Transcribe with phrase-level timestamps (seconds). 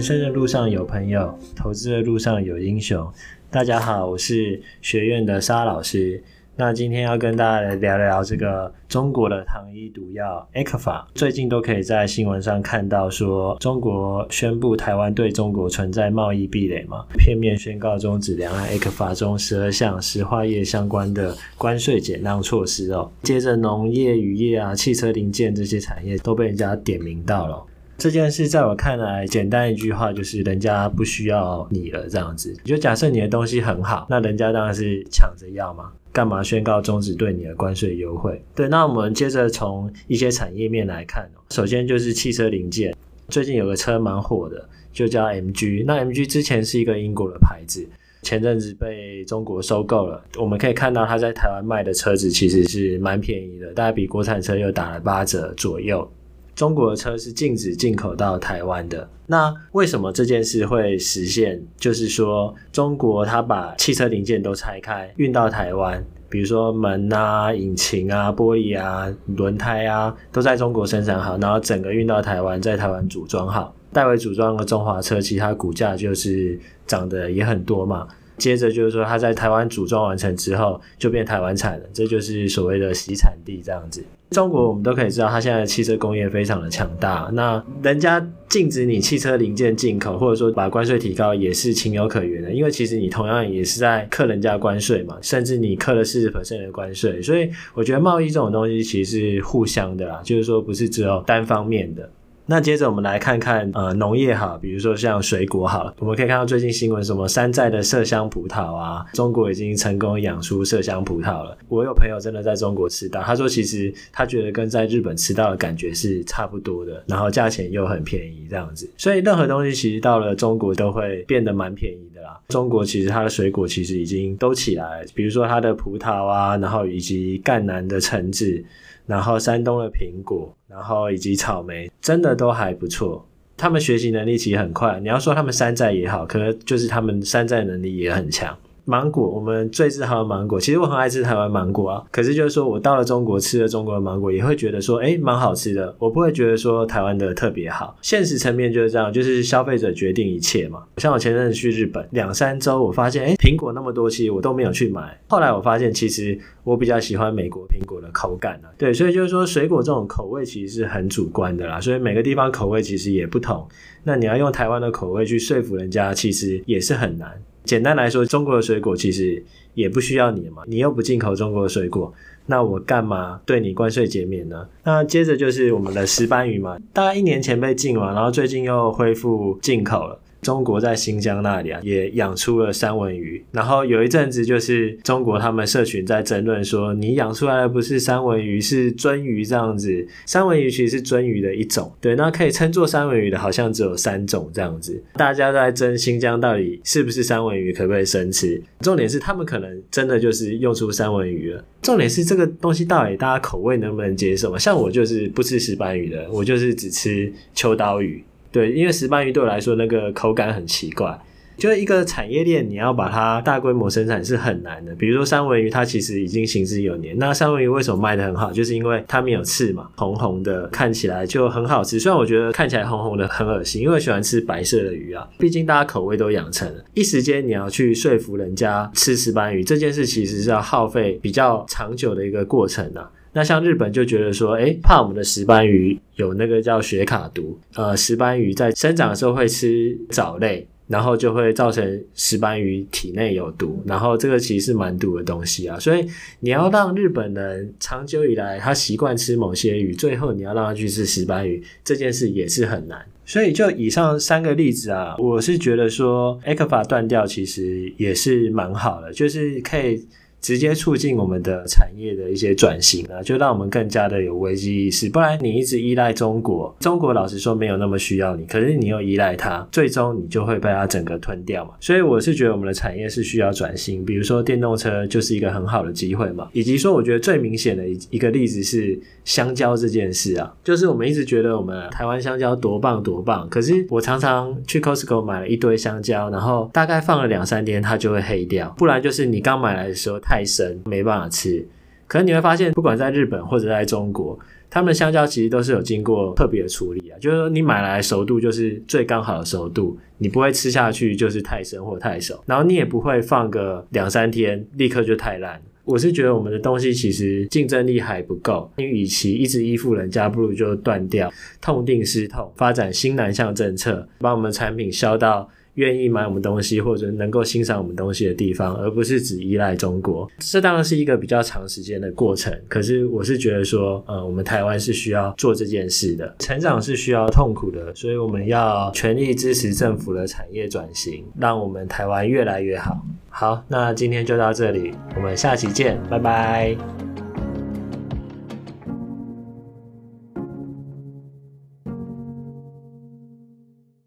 [0.00, 3.06] 人生的路上有朋友，投资的路上有英雄。
[3.50, 6.24] 大家好，我是学院的沙老师。
[6.56, 11.04] 那今天要跟大家来聊聊这个中国的糖衣毒药 ECFA。
[11.14, 23.12] 最近都可以在新闻上看到说，中国宣布台湾对中国存在贸易壁垒嘛，片面宣告终止两岸 ECFA 中十二项石化业相关的关税减让措施哦。
[23.22, 27.62] 接着农业、渔业啊、汽车零件这些产业都被人家点名到了。
[28.00, 32.56] 这件事在我看来，简单一句话就是人家不需要你了，这样子。
[32.64, 38.42] 就假设你的东西很好，那人家当然是抢着要嘛，干嘛宣告终止对你的关税优惠？
[38.54, 42.96] 对，那我们接着从一些产业面来看，首先就是汽车零件，
[43.28, 45.84] 最近有个车蛮火的，就叫 MG。
[45.86, 47.86] 那 MG 之前是一个英国的牌子，
[48.22, 50.24] 前阵子被中国收购了。
[50.38, 56.10] 我们可以看到它在台湾卖的车子其实是蛮便宜的，大概比国产车又打了八折左右。
[56.60, 61.58] 中国的车是禁止进口到台湾的，那为什么这件事会实现？
[61.78, 73.74] 就是说，中国它把汽车零件都拆开运到台湾，比如说门啊、引擎啊、玻璃啊、轮胎啊，都在中国生产好，然后整个运到台湾，在台湾组装好。
[73.90, 78.06] 代为组装的中华车，其他股价就是涨得也很多嘛。
[78.36, 84.04] 接着就是说，它在台湾组装完成之后，就变台湾产了，这就是所谓的洗产地这样子。
[84.30, 87.28] 中国我们都可以知道，它现在的汽车工业非常的强大。
[87.32, 92.52] 那人家禁止你汽车零件进口，或者说把关税提高，也是情有可原的。
[92.52, 97.20] 因为其实你同样也是在克人家关税嘛，甚至你克了四十%的关税。
[97.20, 102.08] 所以我觉得贸易这种东西其实是互相的啦，就是说不是只有单方面的。
[102.50, 111.56] 那接着我们来看看呃农业哈，比如说像水果好了，我们可以看到最近新闻什么山寨的麝香葡萄啊，中国已经成功养出麝香葡萄了。
[111.68, 118.90] 我有朋友真的在中国吃到，他说其实他觉得跟在日本吃到的感觉是差不多的，然后价钱又很便宜这样子。
[118.96, 122.40] 所以任何东西其实到了中国都会变得蛮便宜啦。
[122.48, 128.64] 中国其实它的水果其实已经都起来了，比如说它的葡萄啊，然后以及赣南的橙子。
[129.06, 133.26] 然后山东的苹果，然后以及草莓，真的都还不错。
[133.56, 135.00] 他们学习能力其实很快。
[135.00, 138.56] 你要说他们山寨也好，可能就是他们山寨能力也很强。
[138.90, 142.04] 芒果，我们最自豪的芒果，其实我很爱吃台湾芒果啊。
[142.10, 145.94] 可是就是说我到了中国吃了中国的芒果，也会觉得说，诶，蛮好吃的。
[146.00, 147.96] 我不会觉得说台湾的特别好。
[148.02, 150.82] 现实层面就是这样，就是消费者决定一切嘛。
[150.96, 155.16] 像我前阵子去日本两三周，我发现，诶，苹果那么多，其实我都没有去买。
[155.28, 158.68] 后来我发现，其实我比较喜欢美国苹果的口感啊。
[158.76, 161.80] 对，所以就是说，水果这种口味其实是很主观的啦。
[161.80, 163.68] 所以每个地方口味其实也不同。
[164.02, 167.30] 那你要用台湾的口味去说服人家，其实也是很难。
[167.64, 169.42] 简单来说，中国的水果其实
[169.74, 172.12] 也不需要你嘛，你又不进口中国的水果，
[172.46, 174.66] 那我干嘛对你关税减免呢？
[174.84, 180.18] 那接着就是我们的石斑鱼嘛，大概一年前被禁了，然后最近又恢复进口了。
[180.40, 183.42] 中国在新疆那里啊，也养出了三文鱼。
[183.52, 190.06] 然后有一阵子，就是中国他们社群在争论说，你养出来的不是三文鱼，是鳟鱼这样子。
[190.26, 195.02] 三文鱼其实是鳟鱼的一种，对，那可以称作三文鱼的，好像只有三种这样子。
[195.14, 198.62] 大家都在争新疆到底是不是三文鱼，可不可以生吃？
[198.80, 201.64] 重点是他们可能真的就是用出三文鱼了。
[201.82, 204.56] 重点是这个东西到底大家口味能不能接受？
[204.58, 208.22] 像我就是不吃石斑鱼的，我就是只吃秋刀鱼。
[208.52, 211.18] 对，因为石斑鱼对我来说那个口感很奇怪，
[211.56, 214.94] 就是一个产业链，你要把它大规模生产是很难的。
[214.94, 217.16] 比如说三文鱼，它其实已经行之有年。
[217.18, 218.50] 那三文鱼为什么卖得很好？
[218.50, 222.00] 就是因为它没有刺嘛，红红的，看起来就很好吃。
[222.00, 225.28] 虽然我觉得看起来红红的很恶心，因为我喜欢吃白色的鱼啊。
[225.38, 233.10] 毕竟大家口味都养成了，一时间你要去说服人家吃石斑鱼这件事，其实是要耗费比较长久的一个过程啊。
[233.32, 245.78] 那像日本就觉得说，诶，怕我们的石斑鱼有那个叫雪卡毒，呃，石斑鱼在生长的时候会吃藻类，然后就会造成石斑鱼体内有毒，然后这个其实是蛮毒的东西啊。
[245.78, 246.04] 所以
[246.40, 253.00] 你要让日本人长久以来他习惯吃某些鱼，最后你要让他去吃石斑鱼，这件事也是很难。
[253.24, 260.04] 所以就以上三个例子啊，我是觉得说，ECFA 断掉其实也是蛮好的，就是可以。
[260.40, 265.08] 直接促进我们的产业的一些转型啊，就让我们更加的有危机意识。
[265.10, 271.72] 不然你一直依赖中国，中国老实说没有那么需要你，可是你又依赖它，最终你就会被它整个吞掉嘛。
[271.78, 276.48] 所以我是觉得我们的产业是需要转型，比如说电动车就是一个很好的机会嘛。
[276.52, 290.18] 以及说，我觉得最明显的一一个例子是香蕉这件事啊，就是我们一直觉得我们台湾香蕉多棒多棒，可是我常常去 Costco 买了一堆香蕉，然后大概放了两三天它就会黑掉，不然就是你刚买来的时候。
[290.30, 291.66] 太深没办法吃，
[292.06, 294.38] 可是你会发现，不管在日本或者在中国，
[294.70, 305.60] 他们的香蕉其实都是有经过特别的处理啊，就是说你买来熟度就是最刚好的熟度，你不会吃下去就是太生或太熟，然后你也不会放个两三天立刻就太烂。
[305.84, 311.28] 我是觉得我们的东西其实竞争力还不够，你与其一直依附人家，不如就断掉，
[311.60, 315.50] 痛定思痛，发展新南向政策，把我们产品销到。
[315.74, 320.30] 愿意买我们东西或者能够欣赏我们东西的地方，而不是只依赖中国。
[320.38, 322.52] 这当然是一个比较长时间的过程。
[322.68, 326.34] 可是我是觉得说，呃，我们台湾是需要做这件事的。
[326.38, 333.00] 成长是需要痛苦的，所以我们要全力支持政府的产业转型，让我们台湾越来越好。
[333.28, 336.99] 好，那今天就到这里，我们下期见，拜拜。